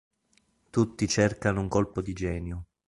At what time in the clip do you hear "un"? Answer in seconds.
1.61-1.67